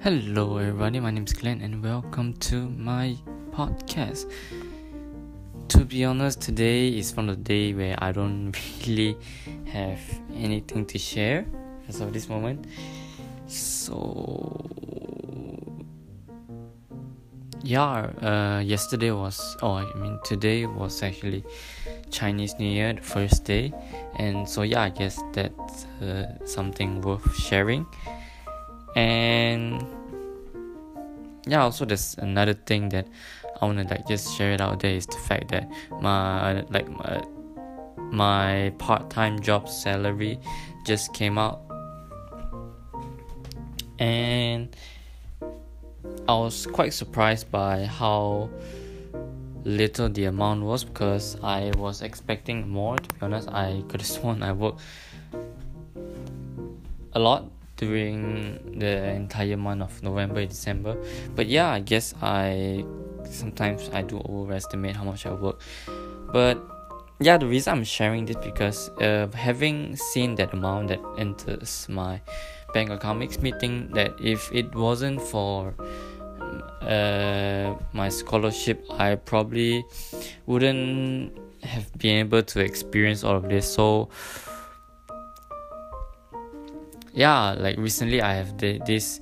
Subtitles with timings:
[0.00, 1.00] Hello, everybody.
[1.00, 3.16] My name is Glenn, and welcome to my
[3.50, 4.30] podcast.
[5.70, 8.54] To be honest, today is from the day where I don't
[8.86, 9.16] really
[9.66, 9.98] have
[10.36, 11.46] anything to share
[11.88, 12.66] as of this moment.
[13.48, 14.70] So,
[17.64, 21.42] yeah, uh, yesterday was, oh, I mean, today was actually
[22.12, 23.72] Chinese New Year, the first day,
[24.14, 27.84] and so yeah, I guess that's uh, something worth sharing
[28.96, 29.84] and
[31.46, 33.06] yeah also there's another thing that
[33.60, 35.68] i want to like just share it out there is the fact that
[36.00, 37.22] my like my,
[38.10, 40.38] my part-time job salary
[40.84, 41.60] just came out.
[43.98, 44.74] And
[46.28, 48.48] i was quite surprised by how
[49.64, 53.48] little the amount was because i was expecting more to be honest.
[53.48, 54.80] I could have sworn i worked
[57.12, 60.96] a lot during the entire month of November and December.
[61.34, 62.84] But yeah, I guess I
[63.24, 65.60] sometimes I do overestimate how much I work.
[66.32, 66.58] But
[67.20, 72.20] yeah, the reason I'm sharing this because uh, having seen that amount that enters my
[72.74, 75.74] bank account makes me think that if it wasn't for
[76.82, 79.84] uh, my scholarship, I probably
[80.46, 83.72] wouldn't have been able to experience all of this.
[83.72, 84.10] So
[87.12, 89.20] yeah like recently i have the, this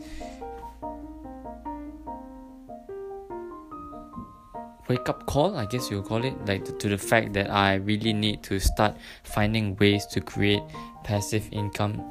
[4.89, 8.13] wake up call i guess you'll call it like to the fact that i really
[8.13, 10.63] need to start finding ways to create
[11.05, 12.03] passive income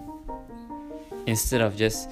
[1.27, 2.09] instead of just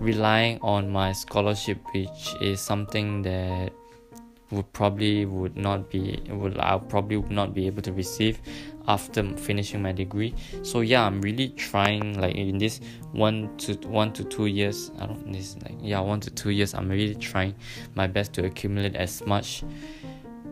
[0.00, 3.72] relying on my scholarship which is something that
[4.50, 8.40] would probably would not be would I probably would not be able to receive
[8.86, 10.34] after finishing my degree.
[10.62, 12.80] So yeah, I'm really trying like in this
[13.12, 14.90] one to one to two years.
[14.98, 16.74] I don't this like yeah one to two years.
[16.74, 17.54] I'm really trying
[17.94, 19.64] my best to accumulate as much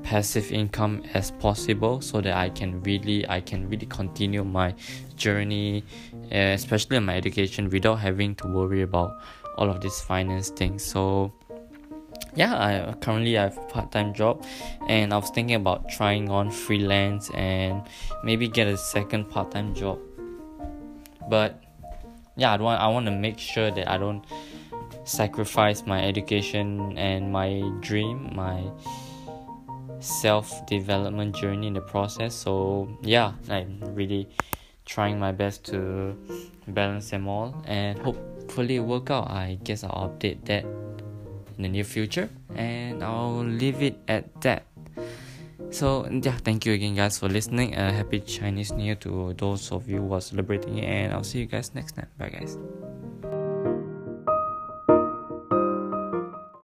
[0.02, 4.74] passive income as possible so that I can really I can really continue my
[5.16, 5.84] journey,
[6.30, 9.20] eh, especially in my education, without having to worry about
[9.58, 10.84] all of these finance things.
[10.84, 11.32] So
[12.34, 14.44] yeah i currently i have a part-time job
[14.88, 17.82] and i was thinking about trying on freelance and
[18.24, 19.98] maybe get a second part-time job.
[21.28, 21.62] But
[22.36, 24.24] yeah i want i want to make sure that i don't
[25.04, 28.64] sacrifice my education and my dream my
[30.00, 32.34] self-development journey in the process.
[32.34, 34.28] So yeah i'm really
[34.84, 36.16] trying my best to
[36.68, 39.30] balance them all and hopefully work out.
[39.30, 40.64] I guess i'll update that
[41.56, 44.64] in the near future and I'll leave it at that.
[45.70, 47.74] So yeah, thank you again guys for listening.
[47.74, 51.24] Uh, happy Chinese New Year to those of you who are celebrating it and I'll
[51.24, 52.08] see you guys next time.
[52.18, 52.58] Bye guys.